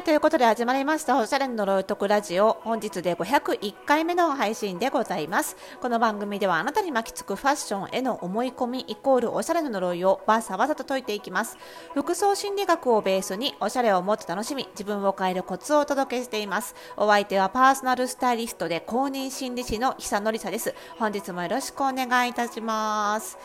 [0.00, 2.56] はい、ということで始まりましたおしゃれの呪いとくラジオ。
[2.62, 5.58] 本日で501回目の配信でございます。
[5.82, 11.58] この番組ではあなたに巻きつくファッションへの思い込みイコールおしゃれの呪いをわさわさと解いていきます。
[11.92, 16.74] 服装心理学をベースにおしゃれをもっと楽しみ、自分を変えるコツをお届けしています。
[16.96, 20.74] お相手はパーソナルスタイリストで公認心理師の久典さです。
[20.98, 23.36] 本日もよろしくお願いいたします。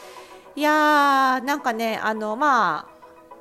[0.55, 2.95] いやー、なんかね、あの、まあ、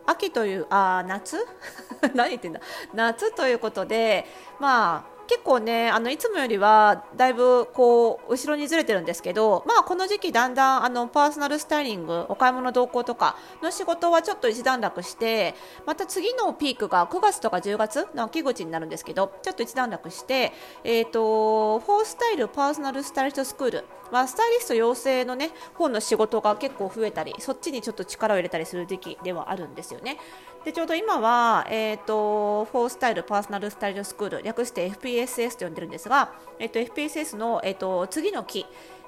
[0.07, 1.37] 秋というあ夏？
[2.15, 2.61] 何言ってんだ？
[2.93, 4.27] 夏ということで
[4.61, 15.55] まあ結構ねあのいつもよりはだいぶこう後ろにずれてるんですけどまあこの時期だんだんあのパーソナルスタイリングお買い物同行とかの仕事はちょっと一段落して
[15.87, 20.53] また次のピークが9月とか10月の秋口になるんですけどちょっと一段落して
[20.85, 23.85] えっ、とフォースタイルパーソナルスタイリストスクール
[24.15, 30.19] まあスタイリスト養成のね本の仕事が結構増えたりそっちにちょっと力を入れたりする時期ではあるんですよね。
[30.65, 38.65] でちょうど今は、えーと、フォースタイルパーソナルスタイルスクール略して FPSS と呼んでるんですが、えーと、FPSS の、えーと、次の期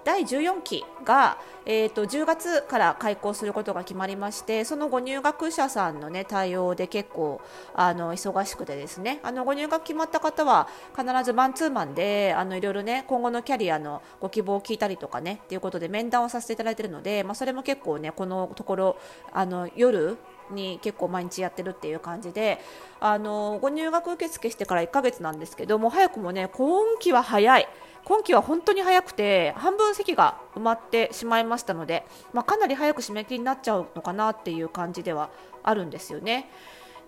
[0.06, 7.40] 第14期が、えー、と10月から開校することが決まりましてそのご入学者さんの、ね、対応で結構
[7.74, 9.18] あの忙しくてですね。
[9.24, 18.96] あのご入学決まった方は必ずマンツーマンであのいろいろね今後のキャリアのご希望を聞いたりとかねということで面談をさせていただいているので、まあ、それも結構ねこのところ
[19.32, 20.18] あの夜
[20.50, 22.60] に結構毎日やってるっていう感じで
[23.00, 27.68] あのご入学受付してから1ヶ月なんですけども早くもね今期は早い
[28.04, 35.28] 今期は本当に早くて半分席が埋まってしまいましたので、まあ、かなり早く締め切りになっちゃうのかなっていう感じでは
[35.64, 36.48] あるんですよね。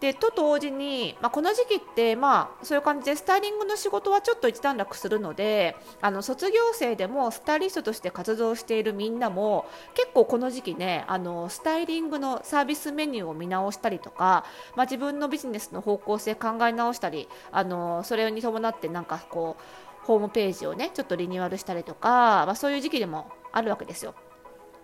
[0.00, 14.44] でと同時に、まあ、この時期って、まあ、そういう感じでスタイリングの仕事はちょっと一段落するのであの卒業生でもスタイリストとして活動しているみんなも結構この時期ねあのスタイリングのサービスメニューを見直したりとか、
[14.76, 22.08] まあ、自分のビジネスの方向性考え直したりあのそれに伴ってなんかこうホームページをねちょっとリニューアルしたりとか、
[22.46, 24.14] まあ、そういう時期でもあるわけですよ。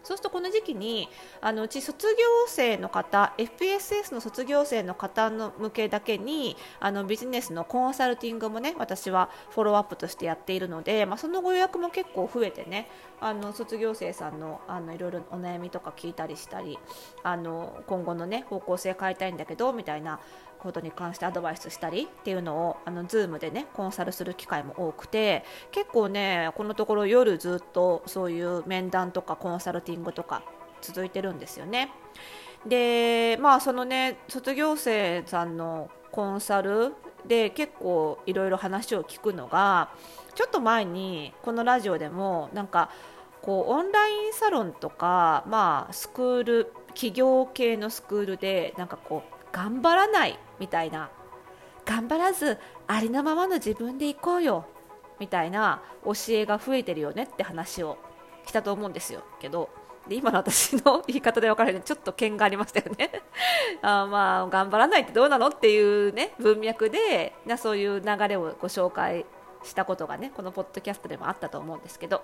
[0.04, 1.08] そうするとこの時期に
[1.40, 2.14] あのうち卒業
[2.46, 12.88] 生の方 FPSS の卒業生の方の向けだけにあのビジネスのコンサルティングもね私はフォローアップとしてやっているので、まあ、そのご予約も結構増えてね
[13.20, 16.78] あの卒業生さんのあのいろいろお悩みとか聞いたりしたり
[17.22, 20.20] あの今後のね方向性変えたいんだけどみたいな
[20.64, 30.42] ことに関してアドバイスしたりっていうのをあの Zoom でねコンサルする機会も多くて結構ねこのところ夜ずっとそういう面談とかコンサルティングとか
[30.80, 31.90] 続いてるんですよね。
[32.66, 36.94] でまあそのね卒業生さんのコンサル
[37.26, 39.90] で結構いろいろ話を聞くのが
[40.34, 42.90] ちょっと前にこのラジオでもなんか
[43.42, 51.10] こうオンラインサロンとか、まあ、スクール企業系のスクールでなんかこう頑張らないみたいな。
[51.86, 54.66] 頑張らずありのままの自分でいこうよ。
[55.20, 57.96] みたいな教えが増えてるよねって話を
[58.46, 59.22] したと思うんですよ。
[59.40, 59.70] けど
[60.08, 63.22] で今の私の言い方で分からないちょっと剣がありましたよね。
[63.80, 69.24] あまあ頑張らないってどうなのっていうね文脈でなそういう流れをご紹介
[69.62, 72.22] したことがねこのポッドキャストでもあったと思うんですけど。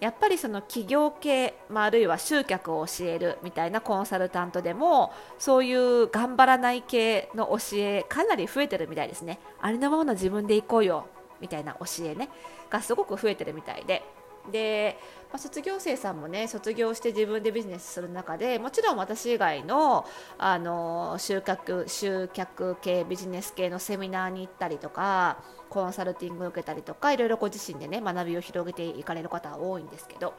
[0.00, 9.38] やっぱりその企業系、まあ、あるいは集客を教えるみたいなコンサルタントでもそういう頑張らない系の教えかなり増えてるみたいですね。
[9.60, 11.06] ありのままの自分で行こうよ
[11.40, 12.28] みたいな教えね
[12.70, 14.02] がすごく増えてるみたいで
[14.50, 14.98] で、
[15.36, 20.06] まあ、卒業生さんもね卒業して自分でビジネスする中でもちろん私以外の
[20.38, 30.32] あの集客集客系ビジネス系のセミナーに行ったりとかコンサルティングを受けたりとかいろいろご自身でね学びを広げていかれる方は多いんですけど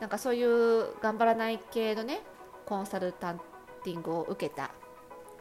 [0.00, 2.22] なんかそういう頑張らない系のね
[2.66, 3.40] コンサルタン
[3.84, 4.72] ティングを受けた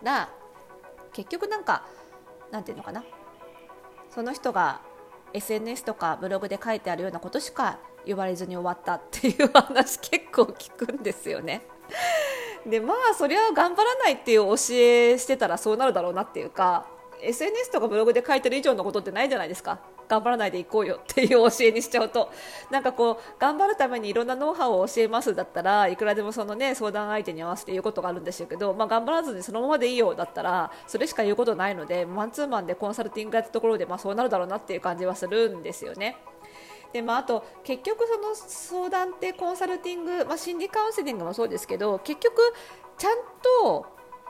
[0.04, 0.30] ら
[1.14, 1.88] 結局なんか
[2.52, 3.04] なんていうのかな
[4.12, 4.82] その人が
[5.34, 11.62] SNS とかブログで書いてあるようなことしか言われずに終わったっていう話結構聞くんですよね。
[12.66, 16.86] でまあそりゃ頑張らないっていう教えしてたらそうなるだろうなっていうか
[17.22, 19.80] SNS とかブログで書いてる以上のことってないじゃないですか
[20.12, 22.30] 頑張らないでいこうよっていう教えにしちゃうと
[22.70, 36.18] なんかこう頑張るためにいろんなノウハウを教えますだったらいくらでもそのね相談相手に合わせて言うことがあるんでしょうけど、まあ、頑張らずにそのままでいいよだったらそれしか言うことないのでマンツーマンでコンサルティングやったところで、まあ、そうなるだろうなっていう感じはするんですよね。
[36.94, 42.42] でまあ、あと結局その相談ってコンサルティング、まあ、心理カウンセリングもそうですけど結局
[42.98, 43.86] ちゃんと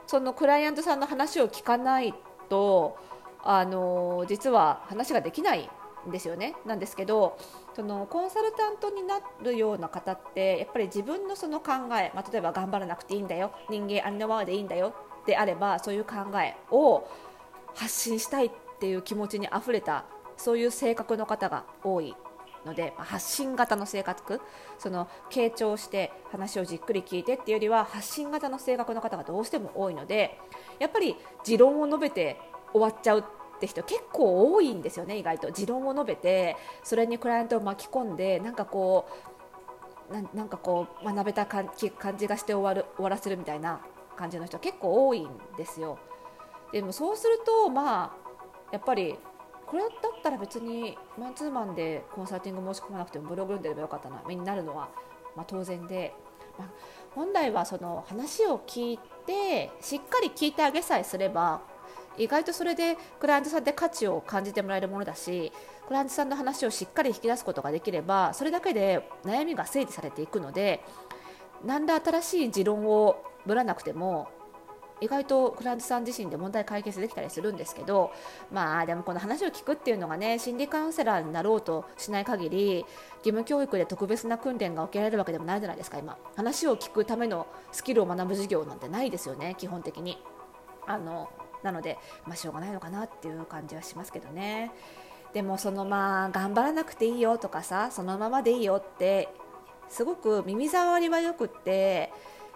[0.05, 2.13] そのクライアントさんの話を聞かない
[2.49, 2.97] と
[3.43, 5.69] あの実は話ができない
[6.07, 6.55] んですよね。
[6.65, 7.37] なんですけど
[7.75, 13.51] そのコンサルタントになるような方ってやっぱり自分のその考え、まあ、例えば頑張らなくていいんだよ。
[13.69, 14.93] 人間ありのままでいいんだよ。
[15.25, 17.07] であればそういう考えを
[17.73, 20.05] 発信したいっていう気持ちにあふれた
[20.37, 22.15] そういう性格の方が多い。
[22.65, 24.41] ので発信型の性格
[24.77, 30.39] その傾聴して話をじっくり聞いてっていうよりは発信型の性格の方がどうしても多いので
[30.79, 32.39] やっぱり持論を述べて
[32.73, 33.23] 終わっちゃうっ
[33.59, 39.31] て人結構多いんですよね意外と持論を述べてそれにクライアントを巻き込んでなんかこう
[40.35, 43.79] なんかこう学べた感じがして終わる終わらせるみたいな
[44.17, 45.97] 感じの人結構多いんですよ。
[46.73, 48.11] でもそうするとまあ
[48.71, 49.17] やっぱり
[49.71, 49.91] これだっ
[50.21, 54.89] たら別にマンツーマンでコンサルティング申し込まなくてもブログ読んでればよかったなになるのは、
[55.33, 56.13] まあ、当然で、
[56.59, 56.67] まあ、
[57.15, 61.61] 本来はその話を聞いてしっかり聞いてあげさえすれば
[62.17, 65.53] 意外とそれでクライアントさんって価値を感じてもらえるものだし
[65.87, 70.83] クライアントさんの話をしっかり引き出すことができればそれだけで悩みが整理されていくので
[71.63, 74.27] 何ら新しい持論をぶらなくても
[75.01, 78.11] 意外とクライアントさん自身で問題解決できたりするんですけど
[78.51, 82.85] まあでもこの話を聞くっていうのがね心理カウンセラーになろうとしない限り義
[83.25, 86.17] 務教育で特別な訓練が受けられるわけでもないじゃないですか今。
[86.35, 90.21] 話を聞くためのスキルを学ぶ授業なんてないですよね基本的に。
[90.87, 91.29] あの
[91.63, 94.71] なのでまあしょうがないのかなっていう感じはしますけどね。
[95.33, 99.29] でもそのまあ頑張らなくていいよとかさそのままでいいよって
[99.89, 102.11] すごく耳障りはよくって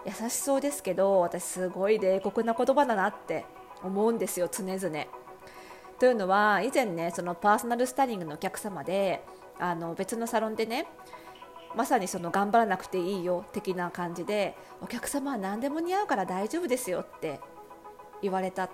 [0.06, 3.44] 優しそうですけど私すごい冷酷な言葉だなって
[3.82, 5.06] 思うんですよ常々。
[5.98, 9.24] というのは以前ねそのパーソナルスタディングのお客様で
[9.58, 10.86] あの別のサロンでね
[11.74, 17.40] まさにその頑張らなくていいよ的な感じでお客様は何でも似合うから大丈夫ですよって
[18.22, 18.70] 言われた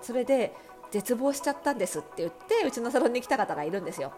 [0.00, 0.54] それで
[0.90, 4.12] 絶望しちゃったんですって言ってうちのサロンに来た方がいるんですよ。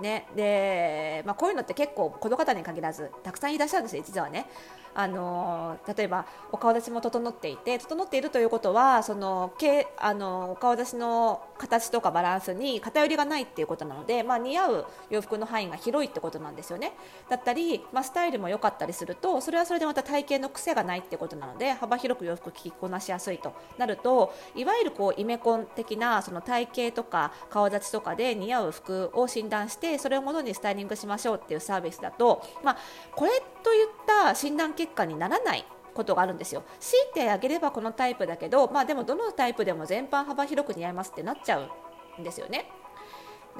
[0.00, 4.46] ねでまあ、こういうのって結構この方に限らずたくさんいらっしゃるんですよ、実はね。
[4.94, 16.92] あの例えばお顔立ちも整っていて整っているということはそのけあのお顔立ちの形とかバランスに偏りがないっていうことなので、まあ、似合う洋服の範囲が広いってことなんですよね
[17.28, 32.78] だったり、まあ、スタイルも良かったりするとそれはそれでまた体型の癖がないってことなので幅広く洋服着こなしやすいとなるといわゆるこうイメコン的なその体型とか顔立ちとかで似合う服を診断してそれをものにスタイリングしましょうっていうサービスだと、まあ、
[33.14, 33.30] これ
[33.62, 35.64] といった診断結果にならない
[35.94, 36.62] ことがあるんですよ。
[36.78, 42.70] 強いてあげればこのタイプだけど、まあ、でもどのタイプでも全般幅広く似合いますってなっちゃうんですよね。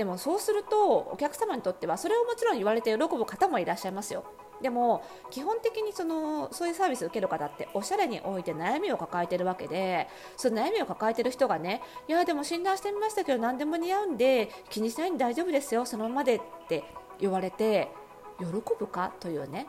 [0.01, 4.25] でもそうするとお客様にとってはそれをもちろん言われて喜ぶ方もいらっしゃいますよ。
[4.63, 10.09] でも基本的にそのそういうサービスを受ける方っておしゃれにおいて悩みを抱えているわけで
[10.39, 16.83] その悩みを抱えている人がねいやでも診断してみましたけど何でも似合うんで気にしないんで大丈夫ですよそのままでって
[17.19, 17.91] 言われて
[18.39, 19.13] 喜ぶか？
[19.21, 19.67] というね。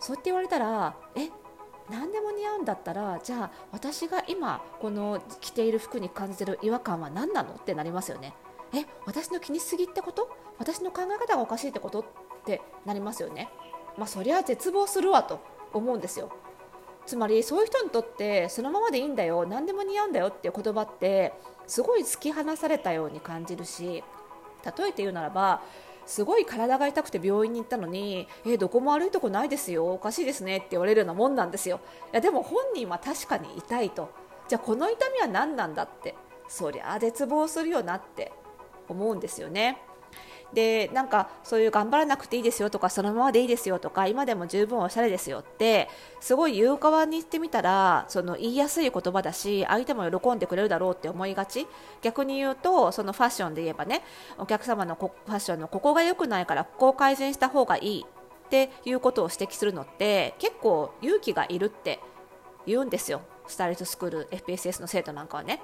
[0.00, 1.30] そうやって言われたらえ？
[1.88, 7.54] 何でも似合うんだったらじゃあ私が今この着ている服に感じてる違和感は何なの？
[7.54, 8.34] ってなりますよね。
[8.76, 10.28] え私の気にしすぎってこと？
[10.58, 12.04] 私の考え方がおかしいってことっ
[12.44, 13.48] てなりますよね
[13.96, 15.40] まあそりゃ絶望するわと
[15.72, 16.30] 思うんですよ
[17.06, 21.32] つまりそういう人にとってそのままでいいんだよ何でも似合うんだよっていう言葉って
[21.66, 24.04] すごい突き放されたように感じるし
[24.64, 25.62] 例えて言うならば
[26.06, 31.80] すごい体が痛くて病院に行ったのに、え、どこも悪いとこないですよ、おかしいですねって言われるようなもんなんですよ。
[32.12, 34.08] いやでも本人は確かに痛いと。
[34.46, 36.14] じゃあこの痛みは何なんだって。
[36.48, 38.30] そりゃ絶望するよなって
[38.88, 39.82] 思うんですよね。
[40.52, 45.88] でなんかそういう頑張らなくていいですよとかそのままでいいですよとか今でも十分おしゃれですよって
[46.20, 51.66] すごい言う側にしてみたらその言いやすい言葉だし相手も喜んでくれるだろうって思いがち
[52.00, 54.02] 逆に言うとそのファッションで言えばね
[54.38, 61.98] お客様のファッションのここが良くないからここを改善した方がいいっていうことを指摘するのって結構勇気がいるって
[62.66, 65.60] 言うんですよスタイリストスクール FPSS の生徒なんかはね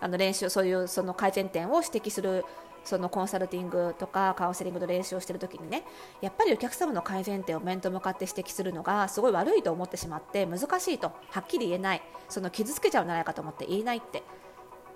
[0.00, 2.44] あの練習そういうその改善点を指摘する
[2.84, 5.84] そのコンサルティングとかカウンセリングの練習をしている時にね
[6.20, 14.22] やっぱりお客様の改善点を面と向かって指摘するのがすごい悪いと思ってしまって難しいとはっきり言えないその傷つけちゃうんじゃないかと思って言えないって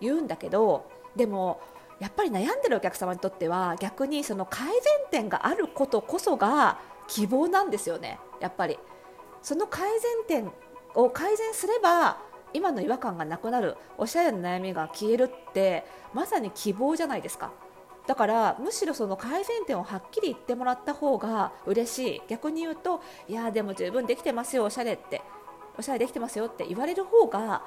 [0.01, 1.61] 言うんだけどでも
[2.01, 4.75] やっぱり悩んでるお客様にとっては逆にその改善
[5.11, 8.79] 点があることこそが希望なんですよねやっぱり。
[9.45, 10.53] その改善点
[10.95, 12.19] を改善すれば
[12.53, 13.77] 今の違和感がなくなる。
[13.99, 17.53] おしゃれな悩みが消えるってまさに希望じゃないですか。
[18.07, 22.23] だからむしろその改善点をはっきり言ってもらった方が嬉しい。
[22.29, 25.23] 逆に言うといやでも十分できてますよおしゃれって。
[25.77, 27.65] おしゃれできてますよって言われる方が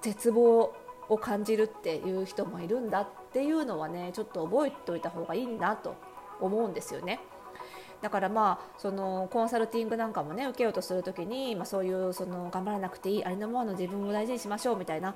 [0.00, 0.72] 絶望
[1.08, 5.96] を感じるっていう人もいるんだっていうのはねちょっと覚えておいた方がいいなと
[6.40, 7.18] 思うんですよね。
[8.02, 15.14] だからまあそのコンサルティングなんかもね受けようとする時に、まあ、そういうその頑張らなくていいありのままの自分を大事にしましょうみたいな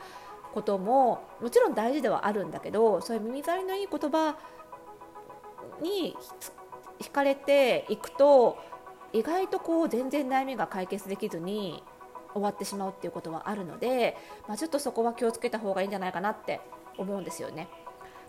[0.53, 4.37] ことももちろん大事ではあるんだけどそういう耳障りのいい言葉
[5.81, 6.17] に
[7.01, 8.59] 惹かれていくと
[9.12, 11.83] 意外とこう全然悩みが解決できずに
[12.33, 14.17] 終わってしまうっていうことはあるので、
[14.49, 16.61] まあ、ちょっとそこは気をつけた方がいいんじゃないかなって
[16.97, 17.69] 思うんですよね。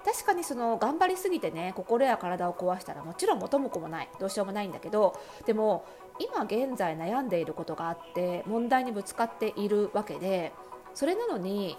[0.04, 4.10] 確かにその頑張りすぎてね心や体を壊したらもちろん元も子もない。
[4.20, 5.86] どうしようもないんだけどでも
[6.20, 10.52] 今現在悩んでいることがあって問題にぶつかっているわけで
[10.94, 11.78] それなのに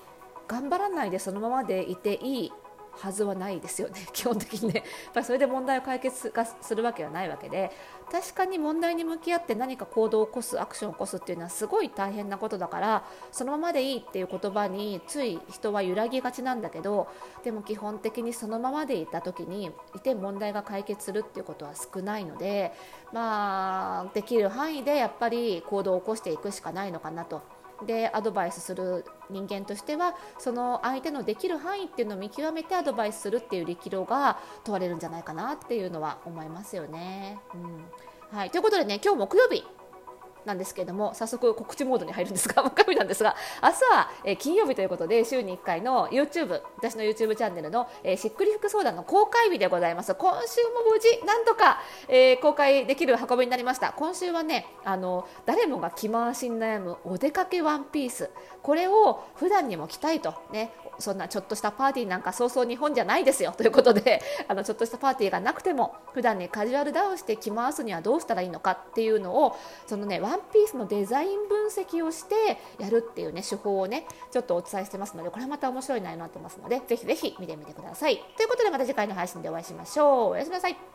[0.48, 2.52] 頑張らないでそのままでいていい。
[2.96, 7.70] はずはないですよね 基本的にねやっぱりそれで問題を解決するわけはないわけで
[8.10, 17.08] 確かに問題に向き合って何か行動を起こすアクションを起こすっていうのはすごい大変なことだからそのままでいいっていう言葉につい人は揺らぎがちなんだけど
[17.42, 22.72] でも基本的にそのままでいた時にいて問題が解決するっていうことは少ないので
[23.12, 27.53] まあできる範囲でやっぱり行動を起こしていくしかないのかなと。
[27.86, 37.38] でアドバイスする人間としてはその相手のできる範囲っていうのを見極めてアドバイスするっていう力量が問われるんじゃないかなっていうのは思いますよね。
[37.54, 38.36] うん。
[38.36, 39.64] はい、ということでね今日木曜日。
[40.44, 50.14] なんですけれども早速告知モードに入るんですが木曜日なんですが明日は、えー、金曜日ということで週に1回の YouTube 私の YouTube チャンネルの、えー、しっくり服相談の公開日でございます。
[50.14, 53.92] 今週も無事なんとか、えー、公開できる運びになりました。
[53.92, 58.30] 今週はねあの誰もが着回しに悩むお出かけワンピース。
[58.62, 72.34] これを普段にも着たいとねそんなちょっとしたパーティーなんかそうそう日本じゃないですよということで あのちょっとしたパーティーがなくても普段ねカジュアルダウンして着回すにはどうしたらいいのかっていうのをそのねワンピースのデザイン分析をして
[72.78, 78.16] やるっていうね手法をねちょっとお伝えしてますのでこれはまた面白い内容になってますのでぜひぜひ見てみてください。
[78.36, 80.30] ということでまた次回の配信でお会いしましょう。
[80.32, 80.94] おやすみなさい。